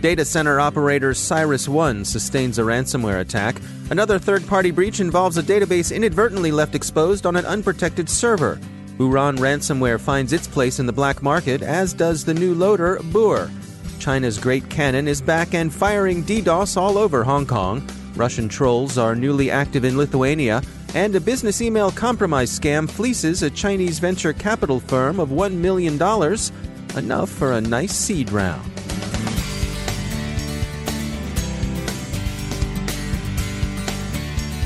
[0.00, 3.60] Data center operator CyrusOne sustains a ransomware attack.
[3.90, 8.58] Another third party breach involves a database inadvertently left exposed on an unprotected server.
[8.96, 13.50] Buran ransomware finds its place in the black market, as does the new loader, Buer.
[13.98, 17.86] China's Great Cannon is back and firing DDoS all over Hong Kong.
[18.16, 20.62] Russian trolls are newly active in Lithuania.
[20.94, 25.94] And a business email compromise scam fleeces a Chinese venture capital firm of $1 million.
[26.96, 28.72] Enough for a nice seed round.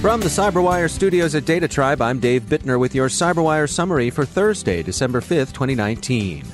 [0.05, 4.83] From the CyberWire studios at DataTribe, I'm Dave Bittner with your CyberWire summary for Thursday,
[4.83, 6.44] December 5th, 2019.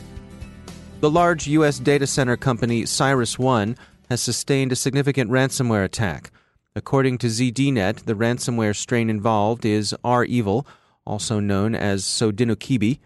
[1.00, 1.80] The large U.S.
[1.80, 3.76] data center company CyrusOne
[4.08, 6.30] has sustained a significant ransomware attack.
[6.76, 10.64] According to ZDNet, the ransomware strain involved is REvil,
[11.04, 13.00] also known as Sodinokibi.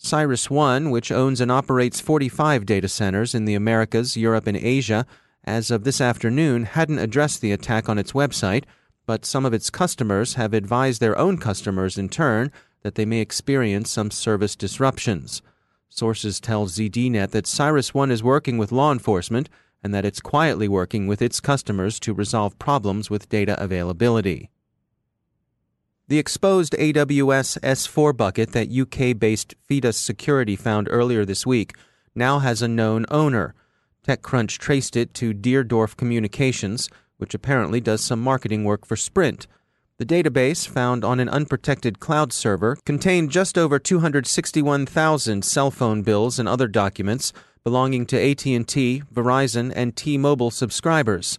[0.00, 5.04] CyrusOne, which owns and operates 45 data centers in the Americas, Europe, and Asia,
[5.42, 8.62] as of this afternoon hadn't addressed the attack on its website–
[9.10, 13.18] but some of its customers have advised their own customers in turn that they may
[13.18, 15.42] experience some service disruptions.
[15.88, 19.48] Sources tell ZDNet that CyrusOne is working with law enforcement
[19.82, 24.48] and that it's quietly working with its customers to resolve problems with data availability.
[26.06, 31.74] The exposed AWS S4 bucket that UK based Fidus Security found earlier this week
[32.14, 33.56] now has a known owner.
[34.06, 36.88] TechCrunch traced it to Deerdorf Communications,
[37.20, 39.46] which apparently does some marketing work for Sprint.
[39.98, 46.38] The database, found on an unprotected cloud server, contained just over 261,000 cell phone bills
[46.38, 47.32] and other documents
[47.64, 51.38] belonging to AT&T, Verizon, and T-Mobile subscribers.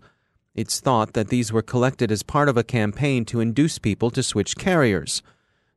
[0.53, 4.21] It's thought that these were collected as part of a campaign to induce people to
[4.21, 5.23] switch carriers.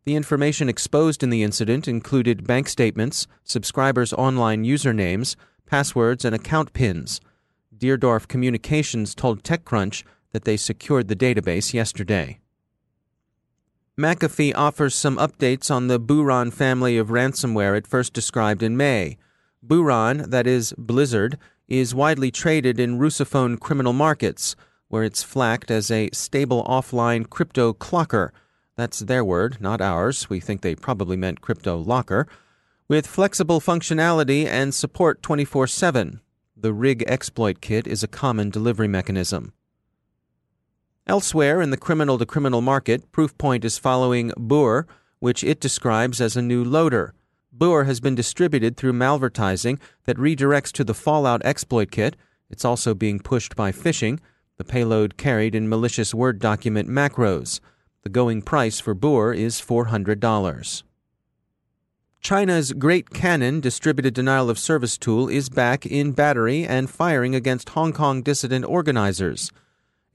[0.05, 6.75] The information exposed in the incident included bank statements, subscribers' online usernames, passwords, and account
[6.75, 7.21] pins.
[7.77, 12.41] Deerdorf Communications told TechCrunch that they secured the database yesterday.
[13.99, 19.17] McAfee offers some updates on the Buran family of ransomware it first described in May.
[19.65, 24.57] Buran, that is, Blizzard, is widely traded in Russophone criminal markets,
[24.89, 28.31] where it's flagged as a stable offline crypto clocker.
[28.77, 30.29] That's their word, not ours.
[30.29, 32.27] We think they probably meant crypto locker.
[32.89, 36.21] With flexible functionality and support 24 7.
[36.65, 39.53] The RIG exploit kit is a common delivery mechanism.
[41.07, 44.87] Elsewhere in the criminal to criminal market, Proofpoint is following Buer,
[45.19, 47.13] which it describes as a new loader.
[47.53, 52.17] Buer has been distributed through malvertising that redirects to the Fallout exploit kit.
[52.49, 54.19] It's also being pushed by phishing,
[54.57, 57.61] the payload carried in malicious Word document macros.
[58.05, 60.83] The going price for Buer is $400.
[62.25, 67.69] China's Great Cannon distributed denial of service tool is back in battery and firing against
[67.69, 69.53] Hong Kong dissident organizers.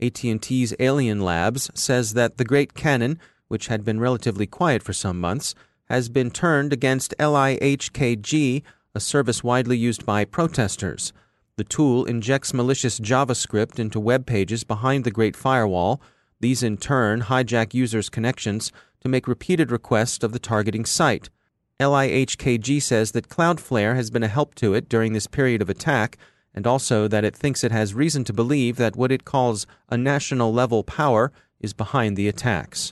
[0.02, 5.20] AT&T's Alien Labs says that the Great Cannon, which had been relatively quiet for some
[5.20, 5.53] months,
[5.88, 8.64] has been turned against LIHKG,
[8.96, 11.14] a service widely used by protesters.
[11.58, 16.02] The tool injects malicious JavaScript into web pages behind the Great Firewall.
[16.40, 18.72] These in turn hijack users' connections
[19.02, 21.30] to make repeated requests of the targeting site.
[21.79, 26.17] LIHKG says that Cloudflare has been a help to it during this period of attack,
[26.53, 29.97] and also that it thinks it has reason to believe that what it calls a
[29.97, 31.31] national level power
[31.61, 32.91] is behind the attacks.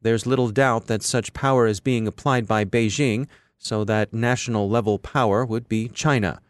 [0.00, 3.26] There's little doubt that such power is being applied by Beijing,
[3.58, 6.40] so that national level power would be China.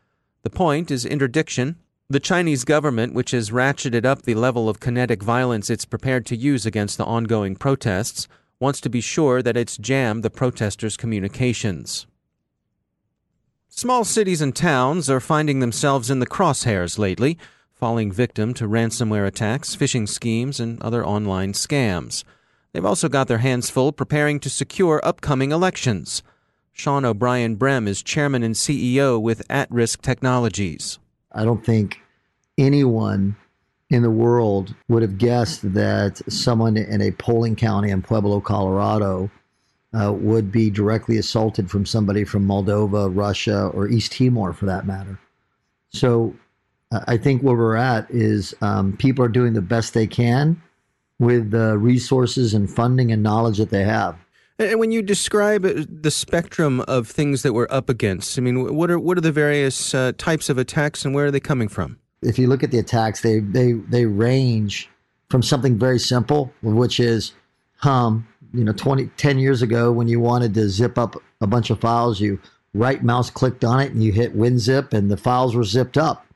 [0.43, 1.77] The point is interdiction.
[2.09, 6.37] The Chinese government, which has ratcheted up the level of kinetic violence it's prepared to
[6.37, 8.29] use against the ongoing protests,
[8.59, 12.07] wants to be sure that it's jammed the protesters' communications.
[13.69, 17.37] Small cities and towns are finding themselves in the crosshairs lately,
[17.75, 22.25] falling victim to ransomware attacks, phishing schemes, and other online scams.
[22.73, 26.23] They've also got their hands full preparing to secure upcoming elections.
[26.73, 30.99] Sean O'Brien Brem is chairman and CEO with At Risk Technologies.
[31.33, 32.01] I don't think
[32.57, 33.37] anyone
[33.91, 39.31] in the world would have guessed that someone in a polling county in Pueblo, Colorado,
[39.93, 44.87] uh, would be directly assaulted from somebody from Moldova, Russia, or East Timor, for that
[44.87, 45.19] matter.
[45.91, 46.35] So
[46.93, 50.61] uh, I think where we're at is um, people are doing the best they can
[51.19, 54.17] with the resources and funding and knowledge that they have.
[54.59, 58.91] And when you describe the spectrum of things that we're up against, I mean, what
[58.91, 61.99] are what are the various uh, types of attacks and where are they coming from?
[62.27, 64.89] If you look at the attacks, they they they range
[65.29, 67.33] from something very simple, which is,
[67.83, 71.71] um, you know, 20, 10 years ago when you wanted to zip up a bunch
[71.71, 72.39] of files, you
[72.75, 76.27] right mouse clicked on it and you hit WinZip and the files were zipped up.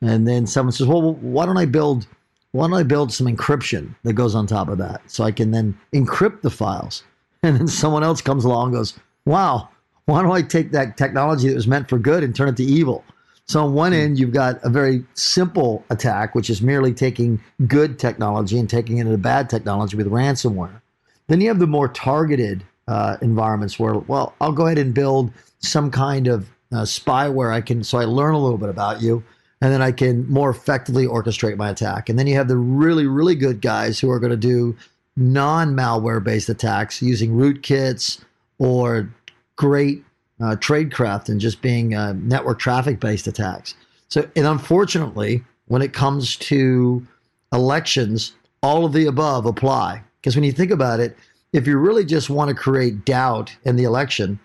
[0.00, 2.06] And then someone says, well, why don't I build
[2.52, 5.50] why don't I build some encryption that goes on top of that so I can
[5.50, 7.02] then encrypt the files?
[7.42, 9.68] And then someone else comes along and goes, wow,
[10.06, 12.64] why don't I take that technology that was meant for good and turn it to
[12.64, 13.04] evil?
[13.46, 17.98] So on one end, you've got a very simple attack, which is merely taking good
[17.98, 20.80] technology and taking it into bad technology with ransomware.
[21.26, 25.30] Then you have the more targeted uh, environments where, well, I'll go ahead and build
[25.58, 29.22] some kind of uh, spyware I can, so I learn a little bit about you,
[29.60, 32.08] and then I can more effectively orchestrate my attack.
[32.08, 34.76] And then you have the really, really good guys who are going to do
[35.16, 38.22] non malware based attacks using rootkits
[38.58, 39.08] or
[39.56, 40.04] great
[40.44, 43.74] uh, tradecraft and just being uh, network traffic based attacks.
[44.08, 47.06] So, and unfortunately, when it comes to
[47.52, 50.02] elections, all of the above apply.
[50.20, 51.16] Because when you think about it,
[51.52, 54.38] if you really just want to create doubt in the election,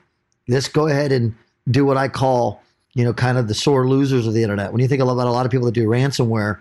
[0.48, 1.36] let's go ahead and
[1.70, 2.62] do what I call,
[2.94, 4.72] you know, kind of the sore losers of the internet.
[4.72, 6.60] When you think about a lot of people that do ransomware,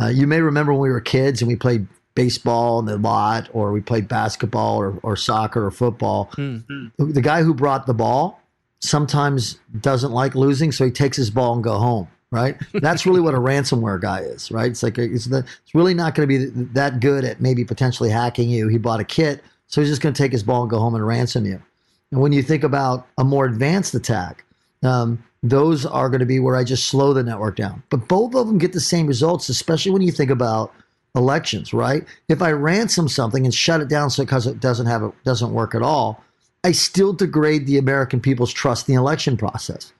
[0.00, 3.48] uh, you may remember when we were kids and we played baseball in the lot,
[3.52, 6.30] or we played basketball or, or soccer or football.
[6.36, 7.12] Mm-hmm.
[7.12, 8.40] The guy who brought the ball
[8.84, 12.56] sometimes doesn't like losing, so he takes his ball and go home right?
[12.72, 14.70] That's really what a ransomware guy is, right?
[14.70, 18.10] It's like it's, the, it's really not going to be that good at maybe potentially
[18.10, 18.66] hacking you.
[18.66, 20.96] He bought a kit, so he's just going to take his ball and go home
[20.96, 21.62] and ransom you.
[22.10, 24.44] And when you think about a more advanced attack,
[24.82, 27.82] um, those are going to be where I just slow the network down.
[27.88, 30.72] But both of them get the same results, especially when you think about
[31.14, 32.04] elections, right?
[32.28, 35.52] If I ransom something and shut it down so because it doesn't have a, doesn't
[35.52, 36.22] work at all,
[36.64, 39.92] I still degrade the American people's trust in the election process.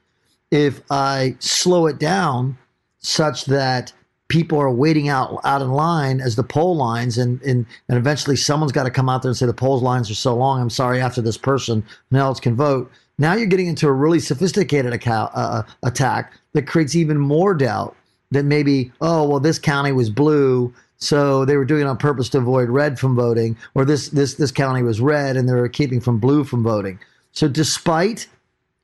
[0.50, 2.56] If I slow it down
[2.98, 3.92] such that
[4.28, 8.36] people are waiting out out in line as the poll lines and and, and eventually
[8.36, 10.70] someone's got to come out there and say the poll lines are so long i'm
[10.70, 12.90] sorry after this person no else can vote.
[13.18, 17.54] Now you're getting into a really sophisticated account, uh, uh, attack that creates even more
[17.54, 17.94] doubt
[18.30, 20.72] that maybe oh well this county was blue
[21.04, 24.34] so they were doing it on purpose to avoid red from voting or this this
[24.34, 26.98] this county was red and they were keeping from blue from voting
[27.32, 28.26] so despite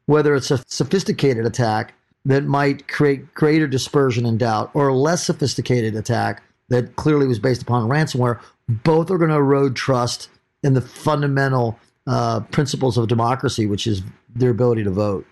[0.07, 1.95] whether it's a sophisticated attack
[2.25, 7.39] that might create greater dispersion and doubt or a less sophisticated attack that clearly was
[7.39, 10.29] based upon ransomware, both are going to erode trust
[10.63, 14.03] in the fundamental uh, principles of democracy, which is
[14.35, 15.27] their ability to vote.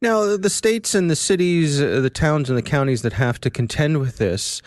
[0.00, 3.50] Now, the states and the cities, uh, the towns and the counties that have to
[3.50, 4.60] contend with this,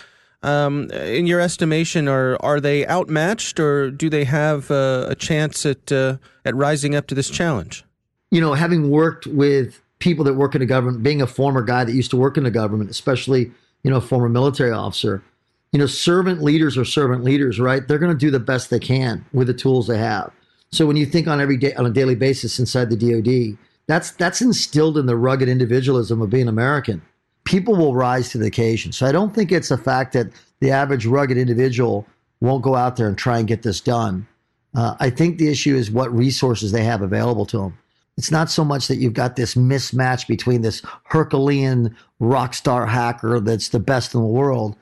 [0.44, 5.66] um, in your estimation, are are they outmatched, or do they have uh, a chance
[5.66, 7.84] at uh, at rising up to this challenge?
[8.32, 11.84] you know, having worked with people that work in the government, being a former guy
[11.84, 13.52] that used to work in the government, especially,
[13.84, 15.24] you know, former military officer,
[15.72, 17.88] you know, servant leaders are servant leaders, right?
[17.88, 20.32] They're going to do the best they can with the tools they have.
[20.72, 24.12] So when you think on every day on a daily basis inside the DoD, that's
[24.12, 27.02] that's instilled in the rugged individualism of being American.
[27.48, 28.92] People will rise to the occasion.
[28.92, 30.28] So I don't think it's a fact that
[30.60, 32.06] the average rugged individual
[32.42, 34.28] won't go out there and try and get this done.
[34.76, 37.78] Uh, I think the issue is what resources they have available to them.
[38.18, 43.40] It's not so much that you've got this mismatch between this Herculean rock star hacker
[43.40, 44.76] that's the best in the world.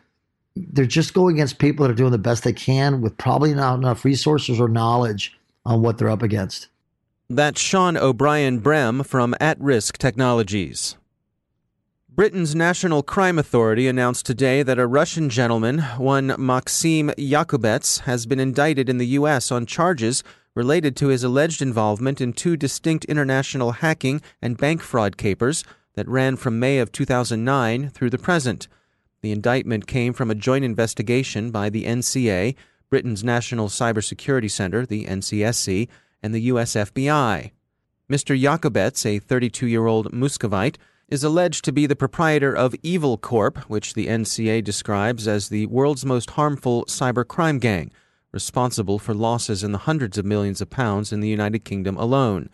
[0.56, 3.76] They're just going against people that are doing the best they can with probably not
[3.76, 6.70] enough resources or knowledge on what they're up against.
[7.30, 10.96] That's Sean O'Brien Brem from At Risk Technologies.
[12.16, 18.40] Britain's National Crime Authority announced today that a Russian gentleman, one Maxim Yakubets, has been
[18.40, 19.52] indicted in the U.S.
[19.52, 20.24] on charges
[20.56, 26.08] related to his alleged involvement in two distinct international hacking and bank fraud capers that
[26.08, 28.70] ran from May of 2009 through the present.
[29.20, 32.56] The indictment came from a joint investigation by the NCA,
[32.90, 35.90] Britain's National Cybersecurity Center, the NCSC,
[36.24, 37.52] and the US FBI.
[38.10, 38.42] Mr.
[38.42, 43.58] Yakubets, a 32 year old Muscovite, is alleged to be the proprietor of Evil Corp,
[43.70, 47.92] which the NCA describes as the world's most harmful cybercrime gang
[48.36, 52.50] responsible for losses in the hundreds of millions of pounds in the United Kingdom alone.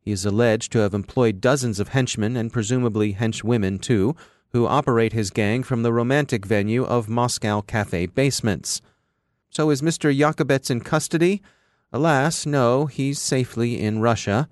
[0.00, 4.16] He is alleged to have employed dozens of henchmen and presumably henchwomen too,
[4.52, 8.80] who operate his gang from the romantic venue of Moscow cafe basements.
[9.50, 10.16] So is Mr.
[10.16, 11.42] Yakubets in custody?
[11.92, 14.48] Alas, no, he's safely in Russia.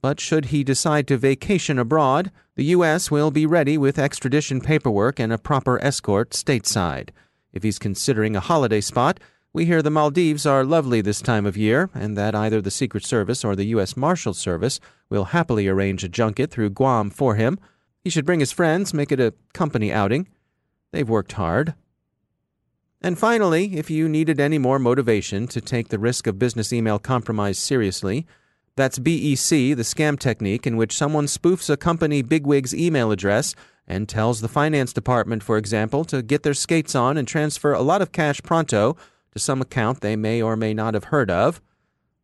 [0.00, 3.10] But should he decide to vacation abroad, the U.S.
[3.10, 7.10] will be ready with extradition paperwork and a proper escort stateside.
[7.52, 9.18] If he's considering a holiday spot,
[9.52, 13.04] we hear the Maldives are lovely this time of year, and that either the Secret
[13.04, 13.96] Service or the U.S.
[13.96, 14.78] Marshal Service
[15.08, 17.58] will happily arrange a junket through Guam for him.
[18.04, 20.28] He should bring his friends, make it a company outing.
[20.92, 21.74] They've worked hard.
[23.00, 26.98] And finally, if you needed any more motivation to take the risk of business email
[26.98, 28.26] compromise seriously,
[28.78, 33.54] that's BEC, the scam technique in which someone spoofs a company bigwig's email address
[33.88, 37.82] and tells the finance department, for example, to get their skates on and transfer a
[37.82, 38.96] lot of cash pronto
[39.32, 41.60] to some account they may or may not have heard of.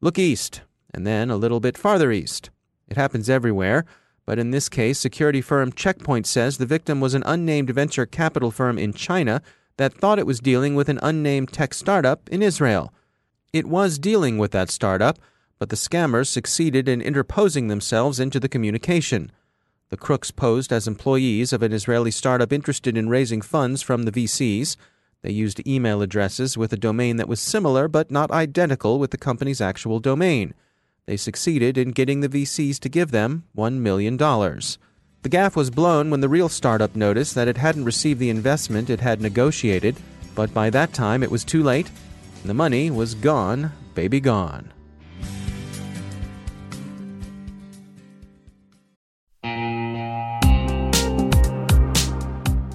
[0.00, 2.50] Look east, and then a little bit farther east.
[2.88, 3.84] It happens everywhere,
[4.24, 8.52] but in this case, security firm Checkpoint says the victim was an unnamed venture capital
[8.52, 9.42] firm in China
[9.76, 12.94] that thought it was dealing with an unnamed tech startup in Israel.
[13.52, 15.18] It was dealing with that startup
[15.58, 19.30] but the scammers succeeded in interposing themselves into the communication.
[19.90, 24.12] The crooks posed as employees of an Israeli startup interested in raising funds from the
[24.12, 24.76] VCs.
[25.22, 29.16] They used email addresses with a domain that was similar but not identical with the
[29.16, 30.52] company's actual domain.
[31.06, 34.16] They succeeded in getting the VCs to give them $1 million.
[34.16, 38.90] The gaff was blown when the real startup noticed that it hadn't received the investment
[38.90, 39.96] it had negotiated,
[40.34, 41.90] but by that time it was too late.
[42.44, 44.73] The money was gone, baby gone.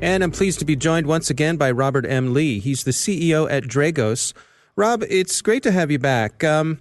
[0.00, 2.32] And I'm pleased to be joined once again by Robert M.
[2.32, 2.60] Lee.
[2.60, 4.32] He's the CEO at Dragos.
[4.76, 6.44] Rob, it's great to have you back.
[6.44, 6.78] Um,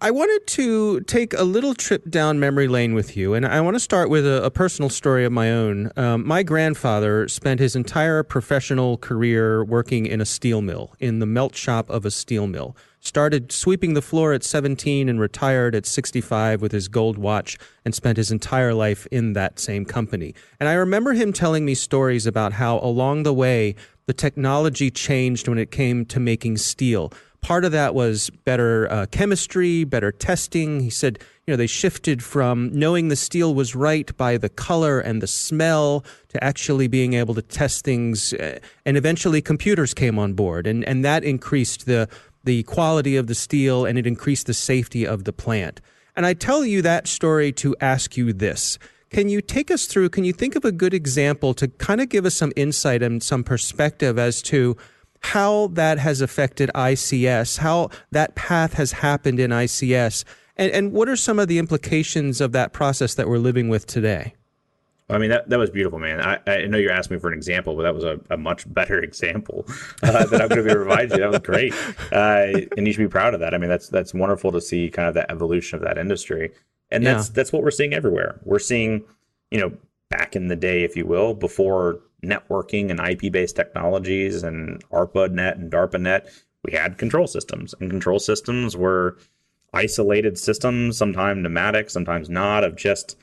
[0.00, 3.76] I wanted to take a little trip down memory lane with you, and I want
[3.76, 5.92] to start with a, a personal story of my own.
[5.96, 11.26] Um, my grandfather spent his entire professional career working in a steel mill, in the
[11.26, 15.86] melt shop of a steel mill started sweeping the floor at 17 and retired at
[15.86, 20.34] 65 with his gold watch and spent his entire life in that same company.
[20.60, 23.74] And I remember him telling me stories about how along the way
[24.06, 27.12] the technology changed when it came to making steel.
[27.40, 30.80] Part of that was better uh, chemistry, better testing.
[30.80, 34.98] He said, you know, they shifted from knowing the steel was right by the color
[34.98, 38.32] and the smell to actually being able to test things.
[38.34, 42.08] Uh, and eventually computers came on board and, and that increased the,
[42.44, 45.80] the quality of the steel and it increased the safety of the plant.
[46.16, 48.78] And I tell you that story to ask you this.
[49.10, 50.10] Can you take us through?
[50.10, 53.22] Can you think of a good example to kind of give us some insight and
[53.22, 54.76] some perspective as to
[55.20, 60.24] how that has affected ICS, how that path has happened in ICS,
[60.56, 63.86] and, and what are some of the implications of that process that we're living with
[63.86, 64.34] today?
[65.10, 66.20] I mean, that, that was beautiful, man.
[66.20, 68.72] I, I know you're asking me for an example, but that was a, a much
[68.72, 69.64] better example
[70.02, 71.18] uh, that I'm going to be providing you.
[71.18, 71.72] That was great.
[72.12, 73.54] Uh, and you should be proud of that.
[73.54, 76.52] I mean, that's, that's wonderful to see kind of the evolution of that industry.
[76.90, 77.32] And that's, yeah.
[77.34, 78.40] that's what we're seeing everywhere.
[78.44, 79.04] We're seeing,
[79.50, 79.72] you know,
[80.10, 85.54] back in the day, if you will, before networking and IP based technologies and ARPANET
[85.54, 86.28] and DARPANET,
[86.64, 87.74] we had control systems.
[87.80, 89.16] And control systems were
[89.72, 93.16] isolated systems, sometimes pneumatic, sometimes not, of just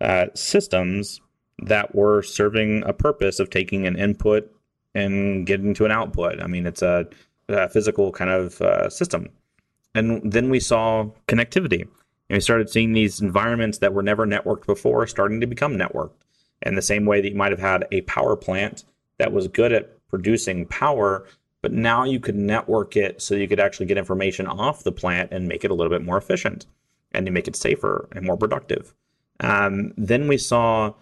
[0.00, 1.20] uh, systems
[1.58, 4.50] that were serving a purpose of taking an input
[4.94, 6.40] and getting to an output.
[6.40, 7.06] I mean, it's a,
[7.48, 9.28] a physical kind of uh, system.
[9.94, 11.82] And then we saw connectivity.
[11.82, 16.12] And we started seeing these environments that were never networked before starting to become networked.
[16.62, 18.84] In the same way that you might have had a power plant
[19.18, 21.26] that was good at producing power,
[21.62, 25.32] but now you could network it so you could actually get information off the plant
[25.32, 26.66] and make it a little bit more efficient
[27.12, 28.94] and to make it safer and more productive.
[29.40, 30.94] Um, then we saw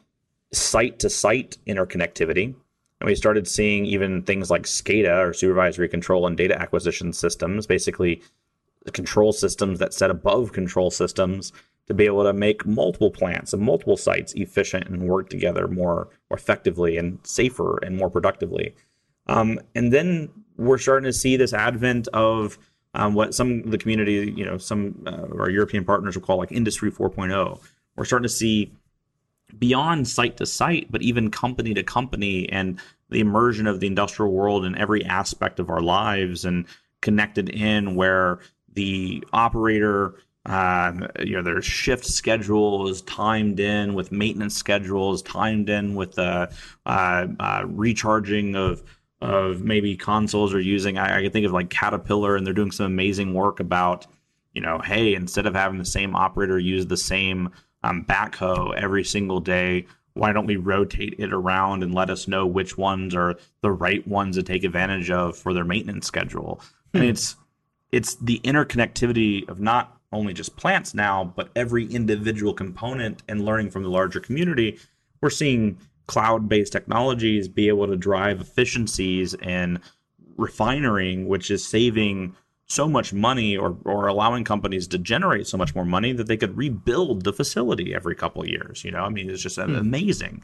[0.53, 2.55] site to site interconnectivity.
[3.01, 7.67] And we started seeing even things like SCADA or supervisory control and data acquisition systems,
[7.67, 8.23] basically
[8.93, 11.53] control systems that set above control systems
[11.87, 16.09] to be able to make multiple plants and multiple sites efficient and work together more,
[16.31, 18.75] effectively and safer and more productively.
[19.27, 22.59] Um, and then we're starting to see this advent of
[22.95, 26.39] um, what some of the community, you know, some uh, our European partners will call
[26.39, 27.61] like Industry 4.0,
[27.97, 28.73] we're starting to see
[29.59, 32.79] beyond site to site, but even company to company and
[33.11, 36.67] the immersion of the industrial world in every aspect of our lives and
[37.01, 38.41] connected in where
[38.75, 40.15] the operator
[40.47, 46.13] um, you know their shift schedule is timed in with maintenance schedules timed in with
[46.13, 46.51] the
[46.87, 48.83] uh, uh, recharging of
[49.21, 52.71] of maybe consoles or using I, I can think of like caterpillar and they're doing
[52.71, 54.07] some amazing work about
[54.53, 57.51] you know hey instead of having the same operator use the same
[57.87, 59.87] um, backhoe every single day.
[60.15, 64.07] Why don't we rotate it around and let us know which ones are the right
[64.07, 66.61] ones to take advantage of for their maintenance schedule?
[66.93, 66.99] Hmm.
[66.99, 67.37] And it's
[67.93, 73.71] it's the interconnectivity of not only just plants now, but every individual component and learning
[73.71, 74.79] from the larger community.
[75.21, 79.81] We're seeing cloud-based technologies be able to drive efficiencies in
[80.37, 82.35] refining, which is saving
[82.67, 86.37] so much money or, or allowing companies to generate so much more money that they
[86.37, 88.85] could rebuild the facility every couple of years.
[88.85, 89.79] You know, I mean, it's just mm.
[89.79, 90.43] amazing.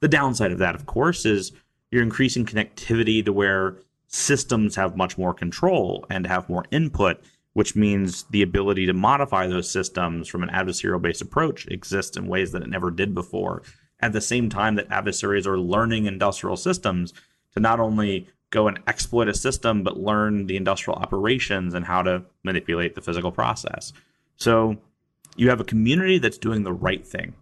[0.00, 1.52] The downside of that, of course, is
[1.90, 7.20] you're increasing connectivity to where systems have much more control and have more input,
[7.54, 12.28] which means the ability to modify those systems from an adversarial based approach exists in
[12.28, 13.62] ways that it never did before.
[14.00, 17.12] At the same time that adversaries are learning industrial systems
[17.54, 22.02] to not only go and exploit a system, but learn the industrial operations and how
[22.02, 23.92] to manipulate the physical process.
[24.36, 24.76] So
[25.36, 27.34] you have a community that's doing the right thing.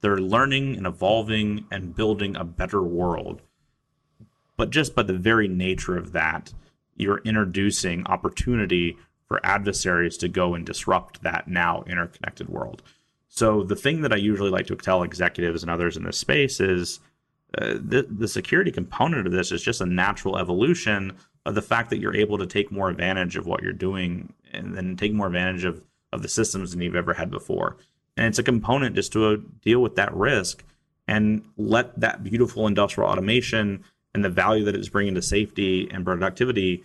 [0.00, 3.42] They're learning and evolving and building a better world.
[4.56, 6.54] But just by the very nature of that,
[6.96, 8.96] you're introducing opportunity
[9.28, 12.82] for adversaries to go and disrupt that now interconnected world.
[13.28, 16.60] So the thing that I usually like to tell executives and others in this space
[16.60, 17.00] is
[17.58, 21.90] uh, the, the security component of this is just a natural evolution of the fact
[21.90, 25.26] that you're able to take more advantage of what you're doing and then take more
[25.26, 27.76] advantage of, of the systems than you've ever had before.
[28.16, 30.64] And it's a component just to uh, deal with that risk
[31.06, 36.04] and let that beautiful industrial automation and the value that it's bringing to safety and
[36.04, 36.82] productivity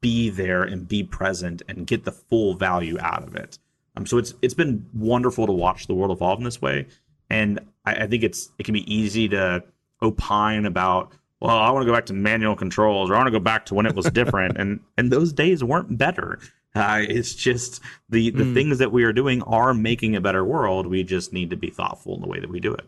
[0.00, 3.58] be there and be present and get the full value out of it.
[3.96, 6.86] Um, so it's it's been wonderful to watch the world evolve in this way,
[7.28, 9.62] and I, I think it's it can be easy to
[10.02, 13.32] opine about well i want to go back to manual controls or i want to
[13.32, 16.38] go back to when it was different and and those days weren't better.
[16.74, 18.54] Uh, it's just the the mm.
[18.54, 20.86] things that we are doing are making a better world.
[20.86, 22.84] We just need to be thoughtful in the way that we do it.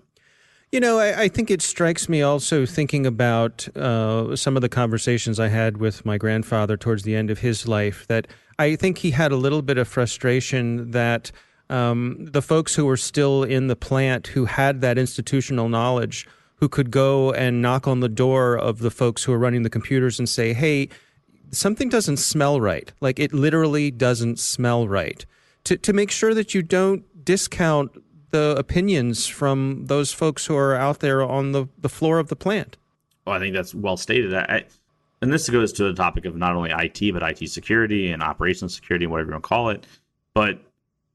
[0.70, 4.70] You know, I, I, think it strikes me also thinking about uh, some of the
[4.70, 8.26] conversations I had with my grandfather towards the end of his life that
[8.58, 11.30] I think he had a little bit of frustration that
[11.68, 16.26] um, the folks who were still in the plant who had that institutional knowledge
[16.62, 19.68] who could go and knock on the door of the folks who are running the
[19.68, 20.88] computers and say, hey,
[21.50, 22.92] something doesn't smell right.
[23.00, 25.26] Like it literally doesn't smell right.
[25.64, 30.76] To, to make sure that you don't discount the opinions from those folks who are
[30.76, 32.76] out there on the, the floor of the plant.
[33.26, 34.32] Well, I think that's well stated.
[34.32, 34.64] I,
[35.20, 38.72] and this goes to the topic of not only IT but IT security and operations
[38.72, 39.84] security, whatever you want to call it.
[40.32, 40.60] But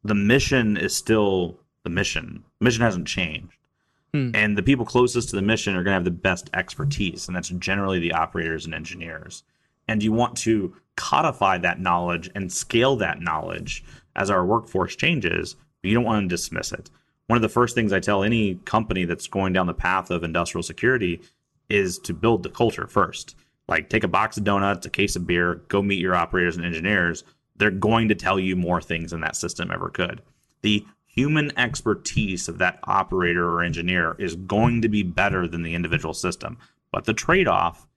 [0.03, 2.43] the mission is still the mission.
[2.60, 3.56] Mission hasn't changed.
[4.17, 4.32] Hmm.
[4.34, 7.36] And the people closest to the mission are going to have the best expertise, and
[7.36, 9.43] that's generally the operators and engineers.
[9.88, 13.84] And you want to codify that knowledge and scale that knowledge
[14.15, 16.89] as our workforce changes, but you don't want to dismiss it.
[17.27, 20.23] One of the first things I tell any company that's going down the path of
[20.23, 21.21] industrial security
[21.69, 23.36] is to build the culture first.
[23.67, 26.65] Like take a box of donuts, a case of beer, go meet your operators and
[26.65, 27.23] engineers.
[27.58, 30.21] They're going to tell you more things than that system ever could.
[30.62, 30.86] The
[31.17, 36.13] human expertise of that operator or engineer is going to be better than the individual
[36.13, 36.60] system.
[36.91, 37.88] But the trade off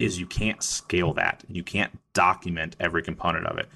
[0.00, 1.44] is you can't scale that.
[1.48, 3.68] You can't document every component of it.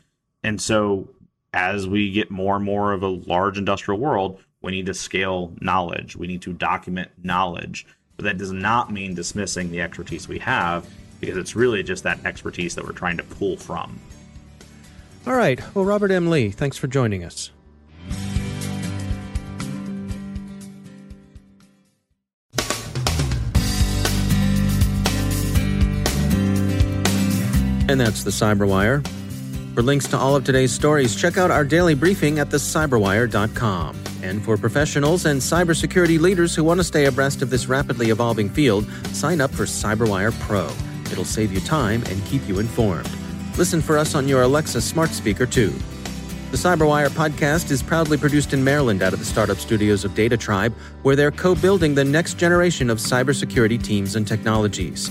[0.43, 1.09] And so
[1.55, 5.53] as we get more and more of a large industrial world, we need to scale
[5.61, 6.17] knowledge.
[6.17, 7.87] We need to document knowledge.
[8.17, 10.89] But that does not mean dismissing the expertise we have
[11.21, 14.01] because it's really just that expertise that we're trying to pull from.
[15.29, 15.61] All right.
[15.77, 16.29] Well, Robert M.
[16.29, 17.53] Lee, thanks for joining us.
[27.91, 29.05] And that's the Cyberwire.
[29.75, 33.99] For links to all of today's stories, check out our daily briefing at thecyberwire.com.
[34.23, 38.49] And for professionals and cybersecurity leaders who want to stay abreast of this rapidly evolving
[38.49, 40.71] field, sign up for Cyberwire Pro.
[41.11, 43.11] It'll save you time and keep you informed.
[43.59, 45.75] Listen for us on your Alexa smart speaker, too.
[46.53, 50.73] The Cyberwire podcast is proudly produced in Maryland out of the startup studios of DataTribe,
[51.03, 55.11] where they're co building the next generation of cybersecurity teams and technologies.